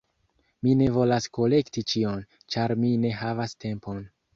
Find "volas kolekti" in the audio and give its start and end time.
0.95-1.85